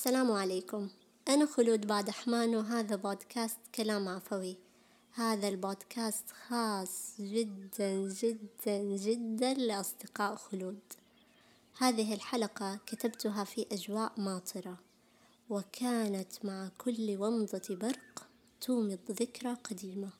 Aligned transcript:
السلام 0.00 0.32
عليكم. 0.32 0.88
أنا 1.28 1.46
خلود 1.46 1.86
بادحمان 1.86 2.56
وهذا 2.56 2.96
بودكاست 2.96 3.58
كلام 3.74 4.08
عفوي. 4.08 4.56
هذا 5.12 5.48
البودكاست 5.48 6.24
خاص 6.30 7.14
جدا 7.20 8.08
جدا 8.08 8.78
جدا 8.96 9.54
لأصدقاء 9.54 10.36
خلود. 10.36 10.80
هذه 11.78 12.14
الحلقة 12.14 12.78
كتبتها 12.86 13.44
في 13.44 13.66
أجواء 13.72 14.12
ماطرة 14.16 14.78
وكانت 15.50 16.44
مع 16.44 16.70
كل 16.78 17.16
ومضة 17.18 17.76
برق 17.76 18.28
تومض 18.60 19.10
ذكرى 19.10 19.54
قديمة. 19.54 20.10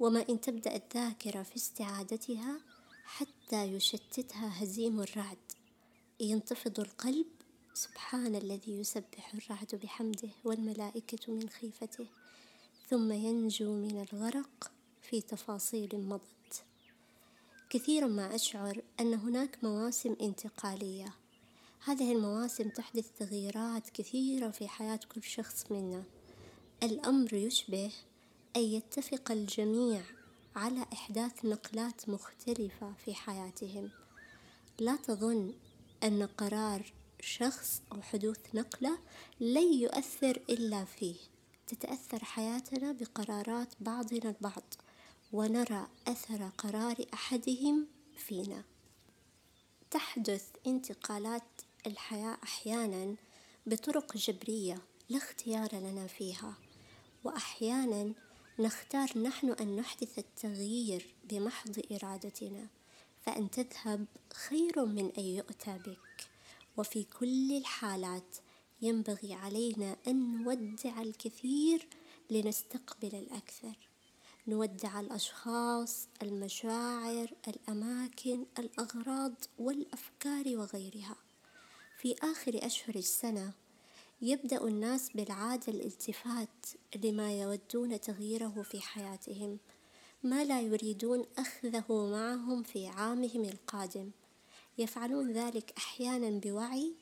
وما 0.00 0.24
إن 0.28 0.40
تبدأ 0.40 0.76
الذاكرة 0.76 1.42
في 1.42 1.56
استعادتها 1.56 2.60
حتى 3.04 3.64
يشتتها 3.64 4.62
هزيم 4.62 5.00
الرعد. 5.00 5.52
ينتفض 6.20 6.80
القلب 6.80 7.26
سبحان 7.76 8.34
الذي 8.34 8.72
يسبح 8.72 9.34
الرعد 9.34 9.80
بحمده 9.82 10.28
والملائكة 10.44 11.32
من 11.32 11.48
خيفته 11.48 12.06
ثم 12.88 13.12
ينجو 13.12 13.72
من 13.72 14.06
الغرق 14.12 14.72
في 15.02 15.20
تفاصيل 15.20 15.88
مضت. 15.94 16.64
كثيرا 17.70 18.06
ما 18.06 18.34
أشعر 18.34 18.82
أن 19.00 19.14
هناك 19.14 19.58
مواسم 19.62 20.16
انتقالية. 20.20 21.14
هذه 21.84 22.12
المواسم 22.12 22.68
تحدث 22.68 23.10
تغييرات 23.18 23.90
كثيرة 23.90 24.50
في 24.50 24.68
حياة 24.68 25.00
كل 25.14 25.22
شخص 25.22 25.66
منا. 25.70 26.04
الأمر 26.82 27.34
يشبه 27.34 27.92
أن 28.56 28.62
يتفق 28.62 29.30
الجميع 29.30 30.02
على 30.56 30.86
إحداث 30.92 31.44
نقلات 31.44 32.08
مختلفة 32.08 32.92
في 33.04 33.14
حياتهم. 33.14 33.90
لا 34.78 34.96
تظن 34.96 35.52
أن 36.02 36.22
قرار 36.22 36.92
شخص 37.24 37.82
أو 37.92 38.02
حدوث 38.02 38.54
نقلة 38.54 38.98
لن 39.40 39.72
يؤثر 39.72 40.42
إلا 40.50 40.84
فيه. 40.84 41.16
تتأثر 41.66 42.24
حياتنا 42.24 42.92
بقرارات 42.92 43.68
بعضنا 43.80 44.30
البعض 44.30 44.74
ونرى 45.32 45.86
أثر 46.08 46.48
قرار 46.58 46.96
أحدهم 47.14 47.86
فينا. 48.16 48.64
تحدث 49.90 50.48
انتقالات 50.66 51.42
الحياة 51.86 52.38
أحيانا 52.42 53.16
بطرق 53.66 54.16
جبرية 54.16 54.82
لا 55.08 55.16
اختيار 55.16 55.74
لنا 55.74 56.06
فيها 56.06 56.54
وأحيانا 57.24 58.12
نختار 58.58 59.18
نحن 59.18 59.50
أن 59.50 59.76
نحدث 59.76 60.18
التغيير 60.18 61.14
بمحض 61.24 61.82
إرادتنا. 61.92 62.66
فأن 63.26 63.50
تذهب 63.50 64.06
خير 64.32 64.84
من 64.84 65.12
أن 65.18 65.22
يؤتى 65.22 65.78
بك. 65.78 66.13
وفي 66.76 67.04
كل 67.04 67.56
الحالات 67.56 68.36
ينبغي 68.82 69.34
علينا 69.34 69.96
أن 70.08 70.42
نودع 70.42 71.02
الكثير 71.02 71.88
لنستقبل 72.30 73.14
الأكثر. 73.14 73.88
نودع 74.48 75.00
الأشخاص 75.00 76.08
المشاعر 76.22 77.30
الأماكن 77.48 78.46
الأغراض 78.58 79.34
والأفكار 79.58 80.44
وغيرها. 80.46 81.16
في 81.98 82.14
آخر 82.22 82.66
أشهر 82.66 82.94
السنة 82.94 83.52
يبدأ 84.22 84.64
الناس 84.64 85.10
بالعادة 85.10 85.72
الالتفات 85.72 86.66
لما 87.04 87.32
يودون 87.40 88.00
تغييره 88.00 88.62
في 88.62 88.80
حياتهم 88.80 89.58
ما 90.22 90.44
لا 90.44 90.60
يريدون 90.60 91.24
أخذه 91.38 91.84
معهم 91.90 92.62
في 92.62 92.86
عامهم 92.86 93.44
القادم. 93.44 94.10
يفعلون 94.78 95.32
ذلك 95.32 95.72
أحيانا 95.78 96.40
بوعي 96.40 96.94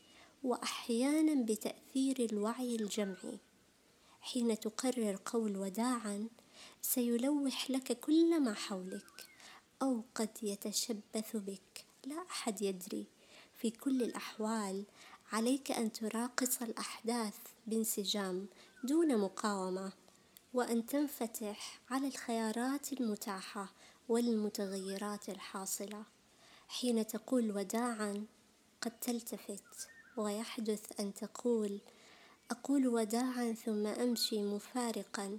وأحيانا 0.45 1.45
بتأثير 1.45 2.17
الوعي 2.33 2.77
الجمعي. 2.77 3.39
حين 4.21 4.61
تقرر 4.61 5.19
قول 5.25 5.57
وداعا 5.57 6.29
سيلوح 6.83 7.71
لك 7.71 8.01
كل 8.01 8.41
ما 8.41 8.55
حولك 8.55 9.29
أو 9.83 10.05
قد 10.15 10.31
يتشبث 10.43 11.37
بك. 11.37 11.85
لا 12.07 12.23
أحد 12.31 12.63
يدري. 12.63 13.07
في 13.55 13.71
كل 13.71 14.03
الأحوال 14.03 14.85
عليك 15.33 15.71
أن 15.73 15.93
تراقص 15.93 16.63
الأحداث 16.63 17.35
بانسجام 17.67 18.47
دون 18.85 19.19
مقاومة 19.19 19.93
وأن 20.55 20.87
تنفتح 20.87 21.81
على 21.91 22.07
الخيارات 22.07 22.93
المتاحة 22.93 23.73
والمتغيرات 24.09 25.29
الحاصلة. 25.29 26.05
حين 26.73 27.07
تقول 27.07 27.51
وداعا 27.51 28.27
قد 28.81 29.01
تلتفت 29.01 29.89
ويحدث 30.17 31.01
أن 31.01 31.15
تقول 31.15 31.79
أقول 32.51 32.89
وداعا 32.89 33.53
ثم 33.53 33.87
أمشي 33.87 34.43
مفارقا 34.43 35.39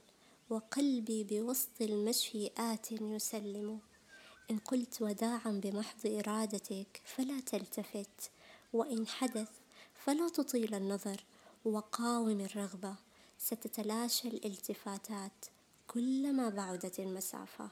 وقلبي 0.50 1.24
بوسط 1.24 1.82
المشي 1.82 2.48
آت 2.58 2.92
يسلم. 2.92 3.80
إن 4.52 4.58
قلت 4.58 5.02
وداعا 5.02 5.62
بمحض 5.64 6.06
إرادتك 6.06 7.02
فلا 7.06 7.40
تلتفت 7.40 8.32
وإن 8.74 9.08
حدث 9.08 9.50
فلا 9.96 10.30
تطيل 10.30 10.76
النظر. 10.76 11.24
وقاوم 11.66 12.40
الرغبة 12.40 12.96
ستتلاشى 13.38 14.28
الالتفاتات 14.28 15.46
كلما 15.88 16.50
بعدت 16.50 17.00
المسافة. 17.00 17.70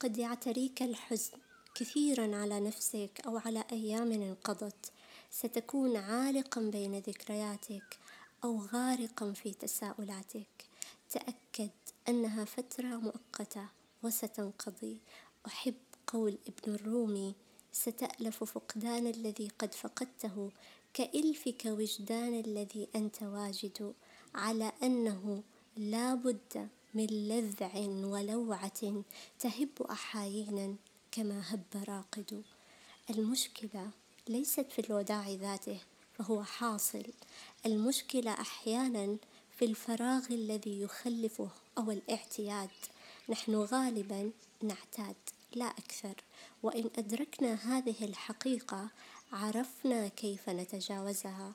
قد 0.00 0.18
يعتريك 0.18 0.82
الحزن 0.82 1.38
كثيرا 1.74 2.36
على 2.36 2.60
نفسك 2.60 3.20
أو 3.26 3.38
على 3.38 3.64
أيام 3.72 4.12
انقضت. 4.12 4.92
ستكون 5.30 5.96
عالقا 5.96 6.60
بين 6.60 6.98
ذكرياتك 6.98 7.98
أو 8.44 8.60
غارقا 8.72 9.32
في 9.32 9.54
تساؤلاتك. 9.54 10.64
تأكد 11.10 11.70
أنها 12.08 12.44
فترة 12.44 12.86
مؤقتة 12.86 13.66
وستنقضي. 14.02 14.98
أحب 15.46 15.74
قول 16.06 16.38
ابن 16.48 16.74
الرومي 16.74 17.34
ستألف 17.72 18.44
فقدان 18.44 19.06
الذي 19.06 19.48
قد 19.58 19.74
فقدته 19.74 20.50
كإلفك 20.94 21.62
وجدان 21.66 22.40
الذي 22.40 22.88
أنت 22.96 23.22
واجد 23.22 23.94
على 24.34 24.72
أنه 24.82 25.42
لا 25.76 26.14
بد 26.14 26.68
من 26.94 27.06
لذع 27.06 27.72
ولوعة 28.06 29.02
تهب 29.38 29.82
أحايينا 29.90 30.76
كما 31.14 31.42
هب 31.46 31.84
راقد. 31.88 32.42
المشكلة 33.10 33.90
ليست 34.28 34.66
في 34.72 34.78
الوداع 34.78 35.28
ذاته 35.28 35.78
فهو 36.18 36.42
حاصل. 36.44 37.04
المشكلة 37.66 38.30
أحيانا 38.30 39.16
في 39.58 39.64
الفراغ 39.64 40.26
الذي 40.30 40.80
يخلفه 40.80 41.48
أو 41.78 41.90
الاعتياد. 41.90 42.70
نحن 43.28 43.54
غالبا 43.54 44.30
نعتاد 44.62 45.16
لا 45.54 45.64
أكثر. 45.66 46.14
وإن 46.62 46.90
أدركنا 46.98 47.54
هذه 47.54 48.04
الحقيقة 48.04 48.88
عرفنا 49.34 50.08
كيف 50.08 50.48
نتجاوزها. 50.48 51.54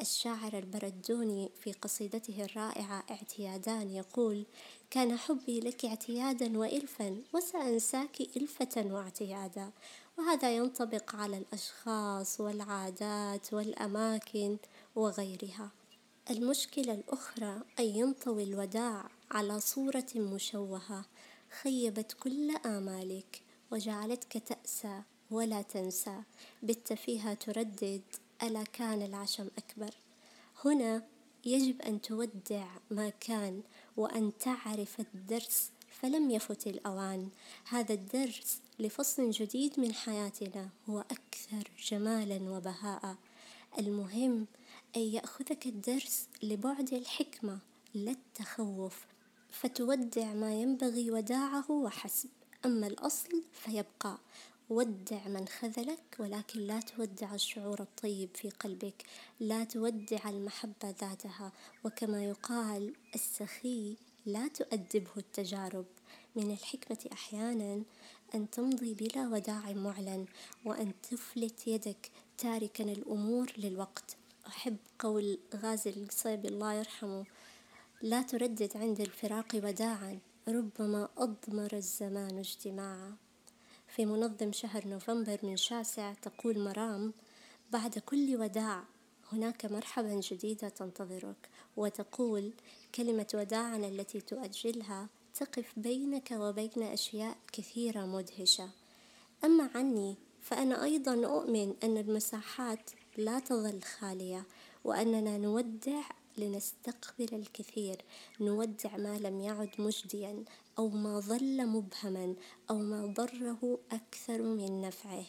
الشاعر 0.00 0.58
البردوني 0.58 1.50
في 1.60 1.72
قصيدته 1.72 2.44
الرائعة 2.44 3.04
اعتيادان 3.10 3.90
يقول 3.90 4.46
كان 4.90 5.16
حبي 5.18 5.60
لك 5.60 5.84
اعتيادا 5.84 6.58
وإلفا 6.58 7.22
وسأنساك 7.34 8.20
إلفة 8.20 8.76
واعتيادا 8.76 9.70
وهذا 10.18 10.56
ينطبق 10.56 11.14
على 11.16 11.38
الأشخاص 11.38 12.40
والعادات 12.40 13.52
والأماكن 13.54 14.56
وغيرها. 14.96 15.70
المشكلة 16.30 16.92
الأخرى 16.94 17.62
أن 17.78 17.84
ينطوي 17.84 18.42
الوداع 18.42 19.08
على 19.30 19.60
صورة 19.60 20.08
مشوهة 20.16 21.04
خيبت 21.62 22.12
كل 22.12 22.56
آمالك 22.66 23.42
وجعلتك 23.70 24.42
تأسى 24.48 25.02
ولا 25.30 25.62
تنسى 25.62 26.22
بت 26.62 26.92
فيها 26.92 27.34
تردد 27.34 28.02
ألا 28.42 28.62
كان 28.62 29.02
العشم 29.02 29.48
أكبر. 29.58 29.94
هنا 30.64 31.02
يجب 31.44 31.82
أن 31.82 32.00
تودع 32.00 32.66
ما 32.90 33.08
كان 33.08 33.62
وأن 33.96 34.32
تعرف 34.40 35.00
الدرس 35.00 35.70
فلم 36.00 36.30
يفت 36.30 36.66
الأوان. 36.66 37.28
هذا 37.68 37.94
الدرس 37.94 38.60
لفصل 38.78 39.30
جديد 39.30 39.80
من 39.80 39.94
حياتنا 39.94 40.68
هو 40.88 41.00
أكثر 41.00 41.70
جمالا 41.88 42.50
وبهاء. 42.50 43.16
المهم 43.78 44.46
أن 44.96 45.00
يأخذك 45.00 45.66
الدرس 45.66 46.28
لبعد 46.42 46.92
الحكمة 46.92 47.58
لا 47.94 48.10
التخوف. 48.10 49.06
فتودع 49.50 50.32
ما 50.32 50.54
ينبغي 50.54 51.10
وداعه 51.10 51.70
وحسب. 51.70 52.28
أما 52.64 52.86
الأصل 52.86 53.42
فيبقى. 53.52 54.18
ودع 54.70 55.28
من 55.28 55.48
خذلك 55.48 56.16
ولكن 56.18 56.60
لا 56.60 56.80
تودع 56.80 57.34
الشعور 57.34 57.80
الطيب 57.80 58.28
في 58.34 58.50
قلبك. 58.50 59.04
لا 59.40 59.64
تودع 59.64 60.28
المحبة 60.28 60.94
ذاتها. 61.00 61.52
وكما 61.84 62.24
يقال 62.24 62.94
السخي 63.14 63.96
لا 64.26 64.48
تؤدبه 64.48 65.10
التجارب. 65.16 65.86
من 66.36 66.50
الحكمة 66.50 66.98
أحيانا 67.12 67.82
أن 68.34 68.50
تمضي 68.50 68.94
بلا 68.94 69.28
وداع 69.28 69.72
معلن 69.72 70.26
وأن 70.64 70.92
تفلت 71.10 71.66
يدك 71.66 72.10
تاركا 72.38 72.84
الأمور 72.84 73.52
للوقت. 73.58 74.16
أحب 74.46 74.76
قول 74.98 75.38
غازي 75.54 75.90
القصيبي 75.90 76.48
الله 76.48 76.72
يرحمه 76.72 77.24
لا 78.02 78.22
تردد 78.22 78.76
عند 78.76 79.00
الفراق 79.00 79.54
وداعا 79.54 80.18
ربما 80.48 81.08
أضمر 81.18 81.76
الزمان 81.76 82.38
اجتماعا. 82.38 83.16
في 83.96 84.06
منظم 84.06 84.52
شهر 84.52 84.88
نوفمبر 84.88 85.38
من 85.42 85.56
شاسع 85.56 86.12
تقول 86.12 86.58
مرام 86.58 87.12
بعد 87.72 87.98
كل 87.98 88.36
وداع 88.36 88.84
هناك 89.32 89.66
مرحبا 89.66 90.20
جديدة 90.20 90.68
تنتظرك 90.68 91.48
وتقول 91.76 92.52
كلمة 92.94 93.26
وداعا 93.34 93.76
التي 93.76 94.20
تؤجلها 94.20 95.08
تقف 95.34 95.72
بينك 95.76 96.30
وبين 96.30 96.82
أشياء 96.82 97.36
كثيرة 97.52 98.06
مدهشة. 98.06 98.70
أما 99.44 99.70
عني 99.74 100.16
فأنا 100.42 100.84
أيضا 100.84 101.26
أؤمن 101.26 101.74
أن 101.84 101.96
المساحات 101.96 102.90
لا 103.16 103.38
تظل 103.38 103.82
خالية 103.82 104.44
وأننا 104.84 105.38
نودع 105.38 106.02
لنستقبل 106.38 107.34
الكثير 107.34 108.04
نودع 108.40 108.96
ما 108.96 109.18
لم 109.18 109.40
يعد 109.40 109.70
مجديا. 109.78 110.44
أو 110.80 110.88
ما 110.88 111.20
ظل 111.20 111.66
مبهما 111.66 112.34
أو 112.70 112.78
ما 112.78 113.06
ضره 113.06 113.78
أكثر 113.92 114.42
من 114.42 114.80
نفعه. 114.80 115.24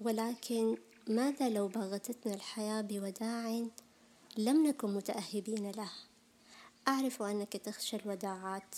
ولكن 0.00 0.76
ماذا 1.08 1.48
لو 1.48 1.68
باغتتنا 1.68 2.34
الحياة 2.34 2.80
بوداع 2.80 3.66
لم 4.36 4.66
نكن 4.66 4.94
متأهبين 4.94 5.70
له؟ 5.70 5.90
أعرف 6.88 7.22
أنك 7.22 7.52
تخشى 7.52 7.96
الوداعات. 7.96 8.74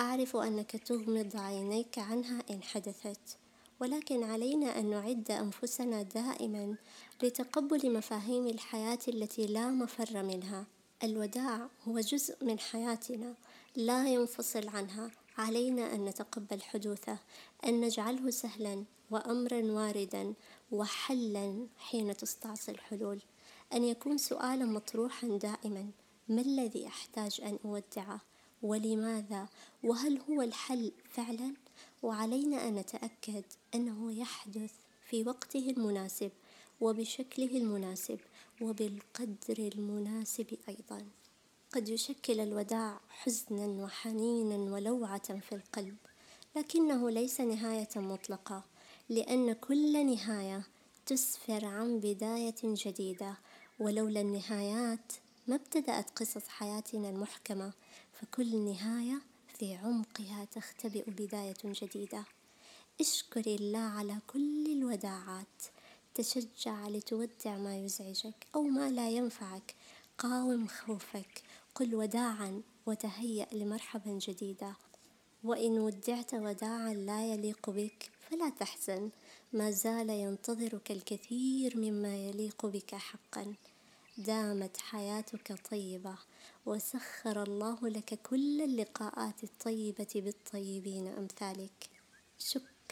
أعرف 0.00 0.36
أنك 0.36 0.70
تغمض 0.70 1.36
عينيك 1.36 1.98
عنها 1.98 2.42
إن 2.50 2.62
حدثت. 2.62 3.38
ولكن 3.80 4.22
علينا 4.22 4.78
أن 4.78 4.90
نعد 4.90 5.30
أنفسنا 5.30 6.02
دائما 6.02 6.76
لتقبل 7.22 7.92
مفاهيم 7.92 8.46
الحياة 8.46 8.98
التي 9.08 9.46
لا 9.46 9.70
مفر 9.70 10.22
منها. 10.22 10.66
الوداع 11.02 11.68
هو 11.88 12.00
جزء 12.00 12.44
من 12.44 12.58
حياتنا 12.58 13.34
لا 13.76 14.08
ينفصل 14.08 14.68
عنها. 14.68 15.10
علينا 15.38 15.94
أن 15.94 16.04
نتقبل 16.04 16.62
حدوثه 16.62 17.18
أن 17.64 17.80
نجعله 17.80 18.30
سهلا 18.30 18.84
وأمرا 19.10 19.62
واردا 19.62 20.34
وحلا 20.72 21.66
حين 21.78 22.16
تستعصي 22.16 22.70
الحلول. 22.70 23.20
أن 23.72 23.84
يكون 23.84 24.18
سؤالا 24.18 24.64
مطروحا 24.64 25.28
دائما 25.28 25.90
ما 26.28 26.40
الذي 26.40 26.86
أحتاج 26.86 27.40
أن 27.40 27.58
أودعه؟ 27.64 28.20
ولماذا؟ 28.62 29.48
وهل 29.82 30.20
هو 30.30 30.42
الحل 30.42 30.92
فعلا؟ 31.10 31.54
وعلينا 32.02 32.68
أن 32.68 32.74
نتأكد 32.74 33.44
أنه 33.74 34.12
يحدث 34.12 34.72
في 35.10 35.22
وقته 35.22 35.70
المناسب 35.70 36.30
وبشكله 36.80 37.56
المناسب 37.56 38.20
وبالقدر 38.60 39.58
المناسب 39.58 40.58
أيضا. 40.68 41.06
قد 41.74 41.88
يشكل 41.88 42.40
الوداع 42.40 43.00
حزنا 43.08 43.84
وحنينا 43.84 44.74
ولوعة 44.74 45.38
في 45.40 45.54
القلب 45.54 45.96
لكنه 46.56 47.10
ليس 47.10 47.40
نهاية 47.40 47.88
مطلقة 47.96 48.64
لأن 49.08 49.52
كل 49.52 50.06
نهاية 50.06 50.62
تسفر 51.06 51.64
عن 51.64 52.00
بداية 52.00 52.54
جديدة. 52.62 53.34
ولولا 53.78 54.20
النهايات 54.20 55.12
ما 55.46 55.54
ابتدأت 55.54 56.10
قصص 56.10 56.48
حياتنا 56.48 57.10
المحكمة 57.10 57.72
فكل 58.12 58.56
نهاية 58.56 59.20
في 59.58 59.74
عمقها 59.74 60.44
تختبئ 60.44 61.10
بداية 61.10 61.62
جديدة. 61.64 62.24
اشكر 63.00 63.46
الله 63.46 63.78
على 63.98 64.18
كل 64.26 64.66
الوداعات. 64.66 65.62
تشجع 66.14 66.88
لتودع 66.88 67.56
ما 67.56 67.76
يزعجك 67.76 68.46
أو 68.54 68.62
ما 68.62 68.90
لا 68.90 69.10
ينفعك. 69.10 69.74
قاوم 70.18 70.66
خوفك. 70.68 71.42
قل 71.74 71.94
وداعا 71.94 72.62
وتهيأ 72.86 73.46
لمرحبا 73.52 74.18
جديدة 74.22 74.76
وإن 75.44 75.78
ودعت 75.78 76.34
وداعا 76.34 76.94
لا 76.94 77.32
يليق 77.32 77.70
بك 77.70 78.10
فلا 78.20 78.48
تحزن. 78.48 79.10
ما 79.52 79.70
زال 79.70 80.10
ينتظرك 80.10 80.90
الكثير 80.90 81.76
مما 81.76 82.16
يليق 82.16 82.66
بك 82.66 82.94
حقا. 82.94 83.54
دامت 84.18 84.76
حياتك 84.76 85.70
طيبة 85.70 86.18
وسخر 86.66 87.42
الله 87.42 87.88
لك 87.88 88.18
كل 88.22 88.62
اللقاءات 88.62 89.44
الطيبة 89.44 90.08
بالطيبين 90.14 91.06
أمثالك. 91.06 91.90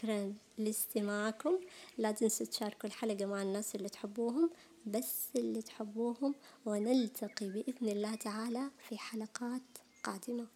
شكرا 0.03 0.33
لاستماعكم. 0.57 1.59
لا 1.97 2.11
تنسوا 2.11 2.45
تشاركوا 2.45 2.89
الحلقة 2.89 3.25
مع 3.25 3.41
الناس 3.41 3.75
اللي 3.75 3.89
تحبوهم 3.89 4.49
بس 4.85 5.27
اللي 5.35 5.61
تحبوهم 5.61 6.35
ونلتقي 6.65 7.49
بإذن 7.49 7.89
الله 7.89 8.15
تعالى 8.15 8.71
في 8.89 8.97
حلقات 8.97 9.61
قادمة. 10.03 10.47